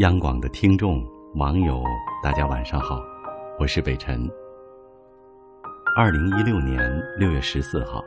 [0.00, 1.84] 央广的听众、网友，
[2.22, 3.04] 大家晚上好，
[3.58, 4.26] 我是北辰。
[5.94, 8.02] 二零一六年六月十四号，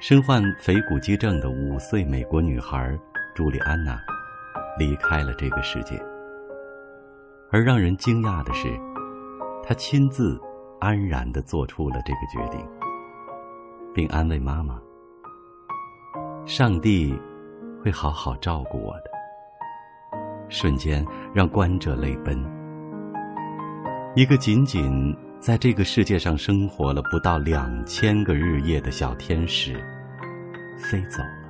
[0.00, 2.98] 身患腓骨肌症的五岁美国女孩
[3.36, 4.00] 朱莉安娜
[4.76, 5.96] 离开了这个世界。
[7.52, 8.66] 而让人惊讶的是，
[9.62, 10.36] 她亲自
[10.80, 12.68] 安然的做出了这个决定，
[13.94, 14.76] 并安慰妈妈
[16.44, 17.16] ：“上帝
[17.80, 19.10] 会好好照顾我的。”
[20.48, 22.38] 瞬间让观者泪奔。
[24.14, 29.74] 一个仅仅在这个世界上生活了不到两千个日夜的小天使，
[30.76, 31.48] 飞走了。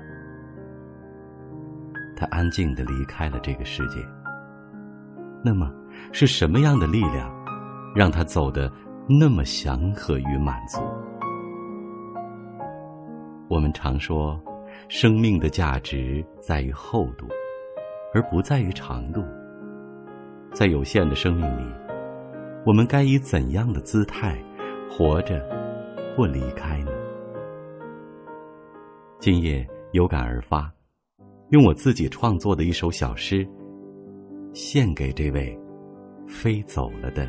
[2.16, 4.05] 他安静的离开了这个世界。
[5.42, 5.73] 那么，
[6.12, 7.33] 是什么样的力量，
[7.95, 8.70] 让他走得
[9.09, 10.80] 那么祥和与满足？
[13.48, 14.39] 我们常说，
[14.89, 17.27] 生命的价值在于厚度。
[18.15, 19.23] 而不在于长度。
[20.53, 21.62] 在有限的生命里，
[22.65, 24.37] 我们该以怎样的姿态
[24.91, 25.41] 活着
[26.17, 26.91] 或离开呢？
[29.20, 30.73] 今夜有感而发，
[31.50, 33.47] 用我自己创作的一首小诗，
[34.53, 35.59] 献给这位
[36.27, 37.28] 飞走了的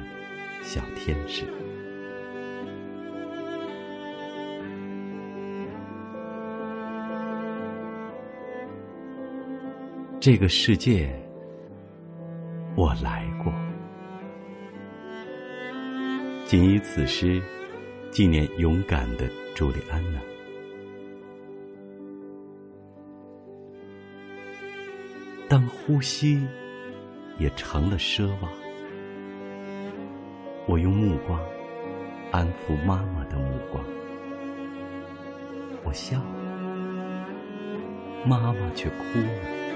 [0.62, 1.46] 小天使。
[10.22, 11.10] 这个世界，
[12.76, 13.54] 我来过。
[16.46, 17.42] 仅以此诗
[18.12, 20.20] 纪念勇敢的朱莉安娜。
[25.48, 26.46] 当呼吸
[27.38, 28.52] 也成了奢望，
[30.68, 31.40] 我用目光
[32.30, 33.82] 安抚妈妈的目光。
[35.86, 36.36] 我笑了，
[38.28, 39.69] 妈妈却哭了。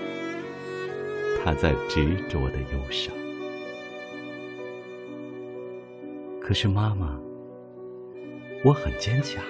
[1.44, 3.14] 他在执着的忧伤，
[6.40, 7.20] 可是妈妈，
[8.64, 9.44] 我很坚强，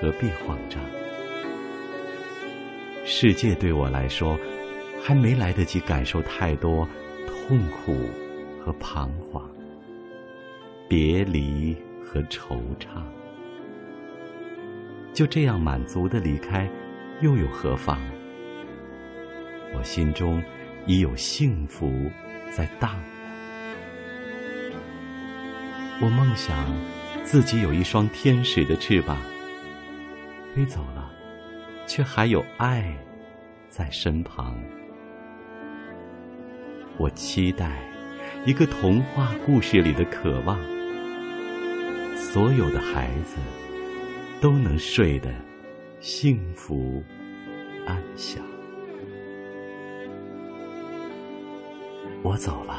[0.00, 0.82] 何必慌张？
[3.04, 4.36] 世界对我来说，
[5.00, 6.88] 还没来得及感受太多
[7.28, 7.94] 痛苦
[8.60, 9.48] 和彷徨、
[10.88, 13.04] 别离和惆怅，
[15.12, 16.68] 就这样满足的离开，
[17.20, 18.00] 又有何妨？
[19.74, 20.42] 我心中。
[20.88, 22.08] 已有幸福
[22.48, 23.02] 在荡漾。
[26.00, 26.56] 我梦想
[27.24, 29.16] 自己有一双天使的翅膀，
[30.54, 31.10] 飞走了，
[31.88, 32.96] 却还有爱
[33.68, 34.56] 在身旁。
[36.98, 37.80] 我期待
[38.44, 40.56] 一个童话故事里的渴望，
[42.16, 43.38] 所有的孩子
[44.40, 45.34] 都能睡得
[45.98, 47.02] 幸福
[47.84, 48.40] 安详。
[52.26, 52.74] 我走了，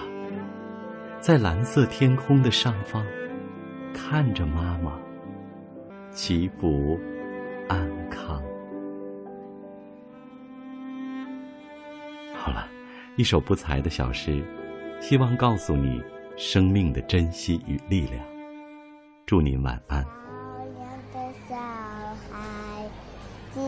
[1.21, 3.01] 在蓝色天空的上方，
[3.93, 4.99] 看着妈妈，
[6.11, 6.99] 祈福
[7.69, 8.43] 安康。
[12.35, 12.67] 好了，
[13.15, 14.43] 一首不才的小诗，
[14.99, 16.03] 希望告诉你
[16.35, 18.21] 生命的珍惜与力量。
[19.25, 20.05] 祝你晚安。
[23.53, 23.63] 今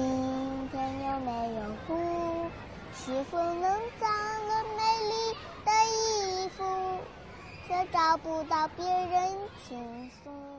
[0.73, 1.95] 天有没有哭？
[2.93, 3.61] 是否能
[3.97, 4.09] 长
[4.45, 4.78] 得美丽？
[7.69, 10.58] 却找不到别人倾诉。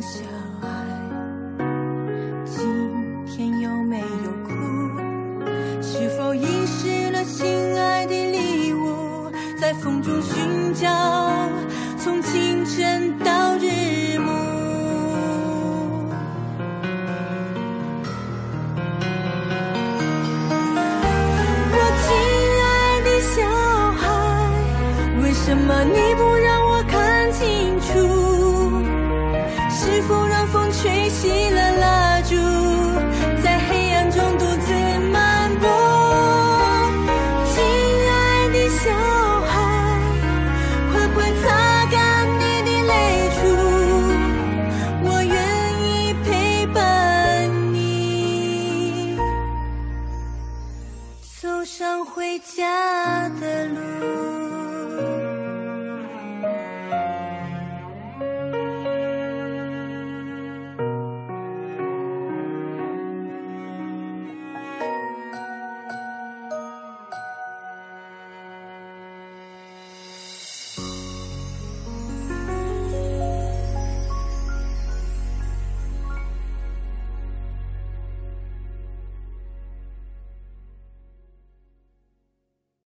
[0.00, 0.24] 小
[0.62, 0.66] 孩
[2.46, 4.50] 今天有没有哭？
[5.82, 7.46] 是否遗失了心
[7.78, 9.30] 爱的礼物？
[9.60, 10.88] 在风中寻找
[11.98, 13.66] 从清晨到日
[14.18, 14.32] 暮？
[21.72, 22.10] 我亲
[22.64, 23.36] 爱的小
[24.00, 24.08] 孩
[25.22, 28.29] 为什么你不让我看清楚？
[51.64, 54.29] 上回家的路。